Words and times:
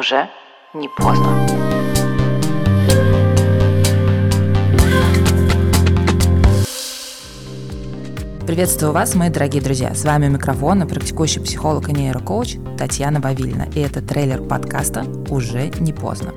Уже 0.00 0.30
не 0.72 0.88
поздно. 0.88 1.46
Приветствую 8.46 8.92
вас, 8.94 9.14
мои 9.14 9.28
дорогие 9.28 9.62
друзья. 9.62 9.94
С 9.94 10.06
вами 10.06 10.28
у 10.28 10.30
микрофона 10.30 10.86
практикующий 10.86 11.42
психолог 11.42 11.90
и 11.90 11.92
нейрокоуч 11.92 12.56
Татьяна 12.78 13.20
Вавильна. 13.20 13.68
И 13.74 13.80
это 13.80 14.00
трейлер 14.00 14.42
подкаста 14.42 15.04
«Уже 15.28 15.68
не 15.80 15.92
поздно». 15.92 16.32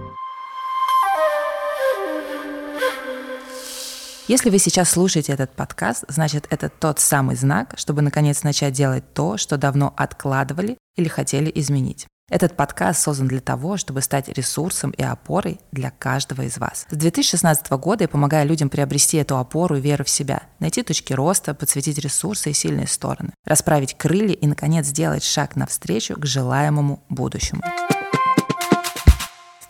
Если 4.28 4.50
вы 4.50 4.60
сейчас 4.60 4.90
слушаете 4.90 5.32
этот 5.32 5.56
подкаст, 5.56 6.04
значит 6.10 6.48
это 6.50 6.68
тот 6.68 7.00
самый 7.00 7.38
знак, 7.38 7.76
чтобы 7.78 8.02
наконец 8.02 8.44
начать 8.44 8.74
делать 8.74 9.14
то, 9.14 9.38
что 9.38 9.56
давно 9.56 9.94
откладывали 9.96 10.78
или 10.98 11.08
хотели 11.08 11.50
изменить. 11.56 12.08
Этот 12.34 12.56
подкаст 12.56 13.00
создан 13.00 13.28
для 13.28 13.42
того, 13.42 13.78
чтобы 13.78 14.02
стать 14.02 14.28
ресурсом 14.28 14.90
и 14.90 15.04
опорой 15.04 15.60
для 15.72 15.92
каждого 15.92 16.42
из 16.42 16.58
вас. 16.58 16.88
С 16.90 16.96
2016 16.96 17.70
года 17.74 18.06
я 18.06 18.08
помогаю 18.08 18.48
людям 18.48 18.72
приобрести 18.72 19.18
эту 19.18 19.38
опору 19.38 19.76
и 19.76 19.82
веру 19.82 20.04
в 20.04 20.10
себя, 20.10 20.42
найти 20.58 20.82
точки 20.82 21.14
роста, 21.14 21.54
подсветить 21.54 22.00
ресурсы 22.00 22.50
и 22.50 22.54
сильные 22.54 22.88
стороны, 22.88 23.34
расправить 23.46 23.96
крылья 23.96 24.34
и, 24.34 24.48
наконец, 24.48 24.88
сделать 24.88 25.24
шаг 25.24 25.56
навстречу 25.56 26.16
к 26.16 26.26
желаемому 26.26 27.04
будущему 27.08 27.62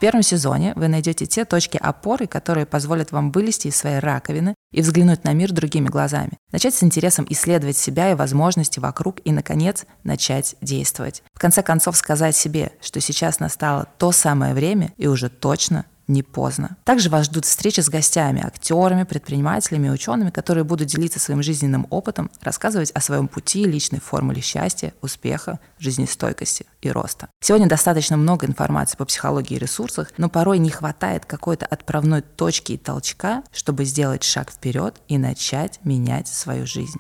первом 0.03 0.21
сезоне 0.21 0.73
вы 0.75 0.89
найдете 0.89 1.25
те 1.25 1.45
точки 1.45 1.77
опоры, 1.77 2.27
которые 2.27 2.66
позволят 2.66 3.13
вам 3.13 3.31
вылезти 3.31 3.70
из 3.70 3.77
своей 3.77 3.99
раковины 3.99 4.53
и 4.73 4.81
взглянуть 4.81 5.23
на 5.23 5.31
мир 5.31 5.53
другими 5.53 5.88
глазами, 5.88 6.39
начать 6.52 6.75
с 6.75 6.84
интересом 6.84 7.25
исследовать 7.30 7.77
себя 7.77 8.11
и 8.11 8.16
возможности 8.16 8.81
вокруг 8.81 9.21
и, 9.23 9.31
наконец, 9.31 9.85
начать 10.03 10.58
действовать. 10.59 11.23
В 11.34 11.39
конце 11.39 11.63
концов 11.63 11.95
сказать 11.95 12.35
себе, 12.35 12.73
что 12.81 12.99
сейчас 12.99 13.39
настало 13.39 13.88
то 13.97 14.11
самое 14.11 14.53
время 14.53 14.91
и 14.97 15.08
уже 15.08 15.30
точно 15.30 15.85
не 16.07 16.23
поздно. 16.23 16.77
Также 16.84 17.09
вас 17.09 17.25
ждут 17.25 17.45
встречи 17.45 17.80
с 17.81 17.89
гостями, 17.89 18.45
актерами, 18.45 19.03
предпринимателями 19.03 19.89
учеными, 19.89 20.30
которые 20.30 20.64
будут 20.64 20.88
делиться 20.88 21.19
своим 21.19 21.44
жизненным 21.44 21.88
опытом, 21.89 22.30
рассказывать 22.41 22.91
о 22.91 23.02
своем 23.02 23.28
пути, 23.28 23.66
личной 23.66 24.00
формуле 24.00 24.41
счастья, 24.41 24.94
успеха, 25.02 25.59
жизнестойкости 25.80 26.66
и 26.81 26.91
роста. 26.91 27.30
Сегодня 27.41 27.67
достаточно 27.67 28.17
много 28.17 28.45
информации 28.45 28.97
по 28.97 29.05
психологии 29.05 29.55
и 29.55 29.59
ресурсах, 29.59 30.11
но 30.17 30.30
порой 30.30 30.59
не 30.59 30.69
хватает 30.69 31.25
какой-то 31.25 31.66
отправной 31.66 32.22
точки 32.22 32.73
и 32.73 32.78
толчка, 32.78 33.44
чтобы 33.52 33.85
сделать 33.85 34.23
шаг 34.23 34.52
вперед 34.52 34.95
и 35.08 35.17
начать 35.17 35.80
менять 35.83 36.28
свою 36.28 36.66
жизнь. 36.66 37.00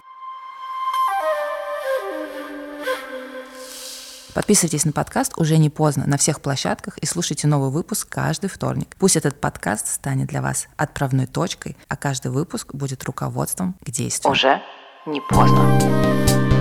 Подписывайтесь 4.33 4.83
на 4.85 4.91
подкаст 4.91 5.33
«Уже 5.37 5.57
не 5.57 5.69
поздно» 5.69 6.05
на 6.07 6.17
всех 6.17 6.41
площадках 6.41 6.97
и 6.97 7.05
слушайте 7.05 7.47
новый 7.47 7.69
выпуск 7.69 8.09
каждый 8.09 8.49
вторник. 8.49 8.95
Пусть 8.97 9.15
этот 9.15 9.39
подкаст 9.39 9.87
станет 9.87 10.27
для 10.27 10.41
вас 10.41 10.67
отправной 10.75 11.27
точкой, 11.27 11.77
а 11.87 11.95
каждый 11.95 12.31
выпуск 12.31 12.73
будет 12.73 13.03
руководством 13.03 13.75
к 13.85 13.91
действию. 13.91 14.31
Уже 14.31 14.59
не 15.05 15.21
поздно. 15.21 16.52